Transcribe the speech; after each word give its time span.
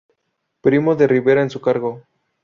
Primo 0.61 0.95
de 0.95 1.05
Rivera 1.05 1.43
en 1.43 1.51
su 1.51 1.61
cargo. 1.61 2.01